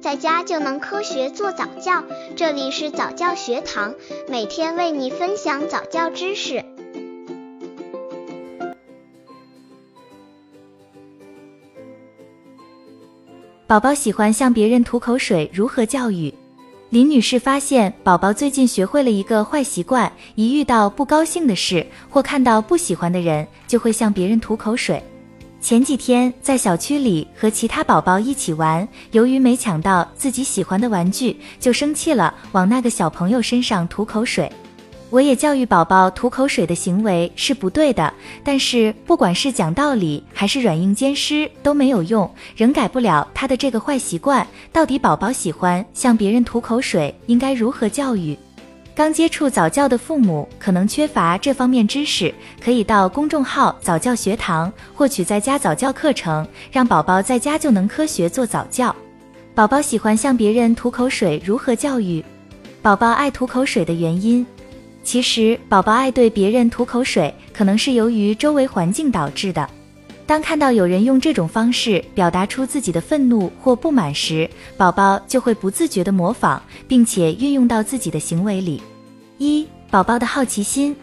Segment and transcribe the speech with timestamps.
[0.00, 2.02] 在家就能科学做早教。
[2.34, 3.94] 这里是早教学堂，
[4.28, 6.64] 每天为你分享早教知识。
[13.66, 16.32] 宝宝喜欢向别人吐口水，如何教育？
[16.88, 25.00] 林女士发现，宝宝最近学会了一个坏习惯，一遇到不高兴的事或看到不喜欢的人，就会向别人吐口水。
[25.60, 34.50] 前几天在小区里和其他宝宝一起玩，由于没抢到自己喜欢的玩具，就生气了，往那个小朋友身上吐口水。
[35.10, 44.46] 我也教育宝宝吐口水的行为是不对的，但是不管是讲道理还是软硬兼施都没有用，仍改不了他的这个坏习惯。
[44.72, 48.38] 到底宝宝喜欢向别人吐口水，应该如何教育？
[48.94, 58.94] 刚接触早教的父母可能缺乏这方面知识，可以到公众号早教学堂获取在家早教课程，让宝宝在家就能科学做早教。
[59.54, 62.22] 宝宝喜欢向别人吐口水，如何教育？
[62.82, 64.44] 宝宝爱吐口水的原因？
[65.02, 69.66] 其实，宝宝爱对别人吐口水，可能是由于周围环境导致的。
[70.30, 78.80] 当看到有人用这种方式表达出自己的愤怒或不满时，宝宝就会不自觉地模仿，并且运用到自己的行为里。
[79.38, 80.94] 一、宝宝的好奇心。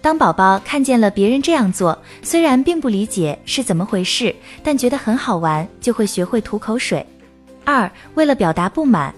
[0.00, 7.04] 当宝宝看见了别人这样做，虽然并不理解是怎么回事，但觉得很好玩，就会学会吐口水。
[7.64, 9.12] 二、为了表达不满。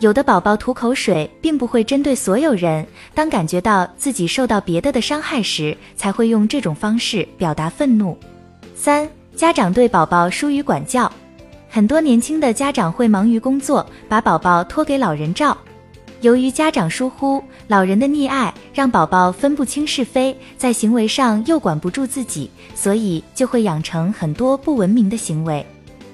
[0.00, 2.86] 有的宝宝吐口水，并不会针对所有人。
[3.12, 8.16] 当感觉到自己受到别的的伤害时，才会用这种方式表达愤怒。
[8.74, 11.10] 三、家长对宝宝疏于管教，
[11.70, 15.56] 很多年轻的家长会忙于工作，把宝宝托给老人照。
[16.20, 25.64] 由于家长疏忽，老人的溺爱让宝宝分不清是非，在行为上又管不住自己，所以就会养成很多不文明的行为。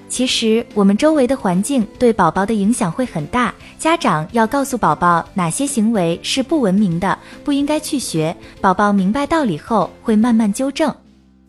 [0.07, 3.53] 其实，我们周围的环境对宝宝的影响会很大。
[3.79, 8.35] 家长要告诉宝宝哪些行为是不文明的，不应该去学。
[8.59, 10.93] 宝宝明白道理后，会慢慢纠正。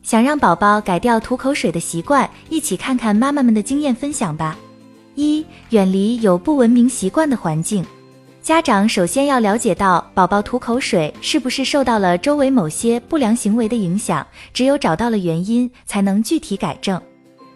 [0.03, 4.59] 想让宝宝改掉吐口水的习惯，一起看看妈妈们的经验分享吧。
[5.15, 7.85] 一、远离有不文明习惯的环境。
[8.43, 17.01] 家长首先要了解到宝宝吐口水是不是受到了周围某些不良行为的影响，只有找到了原因，才能具体改正。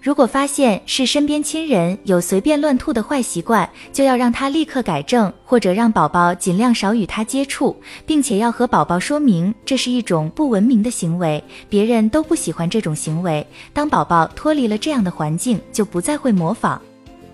[0.01, 7.75] 如果发现是身边亲人有随便乱吐的坏习惯，就要让他立刻改正，或者让宝宝尽量少与他接触，
[8.07, 13.45] 并且要和宝宝说明这是一种不文明的行为，别人都不喜欢这种行为。
[13.73, 16.81] 当宝宝脱离了这样的环境，就不再会模仿。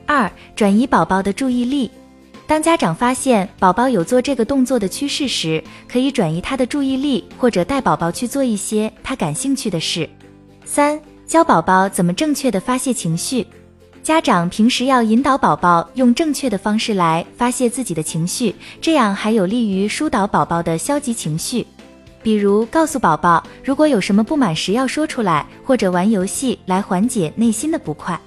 [0.07, 1.91] 二、转移宝宝的注意力。
[2.47, 10.09] 当家长发现宝宝有做这个动作的趋势时，可以转移他的注意力，或者带宝宝去做一些他感兴趣的事。
[10.65, 10.99] 三。
[11.33, 13.47] 教宝宝怎么正确的发泄情绪，
[14.03, 21.67] 家长平时要引导宝宝用正确的方式来发泄自己的情绪，这样还有利于疏导宝宝的消极情绪。
[22.23, 28.21] 比如告诉宝宝，如果有什么不满时要说出来，或者玩游戏来缓解内心的不快。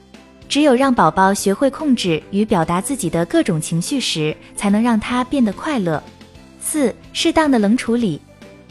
[0.50, 6.02] 只有让宝宝学会控制与表达自己的各种情绪时，才能让他变得快乐。
[6.60, 8.20] 四、适当的冷处理。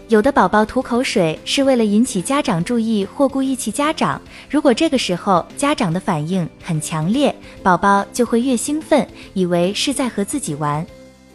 [0.08, 4.20] 有的宝宝吐口水是为了引起家长注意或故意气家长，
[4.50, 10.86] 如果这个时候家长的反应很强烈，宝宝就会越兴奋，以为是在和自己玩。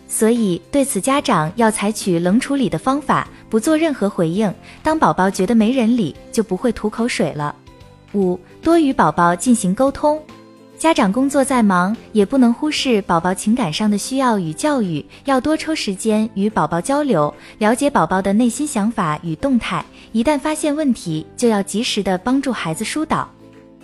[0.07, 4.53] 所以对此家长要采取冷处理的方法，不做任何回应。
[4.83, 7.55] 当宝宝觉得没人理，就不会吐口水了。
[8.13, 10.21] 五，多与宝宝进行沟通。
[10.79, 19.83] 家长工作再忙，也不能忽视宝宝情感上的需要与教育，要多抽时间与宝宝交流，了解宝宝的内心想法与动态。
[20.13, 23.29] 一旦发现问题，就要及时的帮助孩子疏导。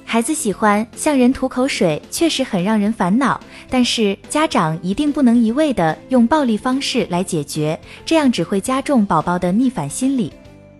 [0.05, 3.37] 孩子喜欢向人吐口水，确实很让人烦恼，
[3.69, 10.31] 但是家长一定不能一味的用暴力方式来解决，这样只会加重宝宝的逆反心理。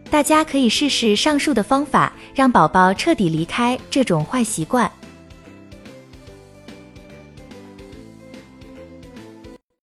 [0.10, 4.90] 大家可以试试上述的方法，让宝宝彻底离开这种坏习惯。